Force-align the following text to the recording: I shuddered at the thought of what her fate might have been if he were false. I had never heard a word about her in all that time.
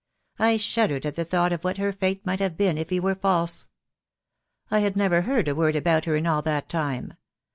I 0.39 0.57
shuddered 0.57 1.05
at 1.05 1.13
the 1.13 1.23
thought 1.23 1.53
of 1.53 1.63
what 1.63 1.77
her 1.77 1.93
fate 1.93 2.25
might 2.25 2.39
have 2.39 2.57
been 2.57 2.75
if 2.79 2.89
he 2.89 2.99
were 2.99 3.13
false. 3.13 3.67
I 4.71 4.79
had 4.79 4.95
never 4.97 5.21
heard 5.21 5.47
a 5.47 5.53
word 5.53 5.75
about 5.75 6.05
her 6.05 6.15
in 6.15 6.25
all 6.25 6.41
that 6.41 6.67
time. 6.69 7.13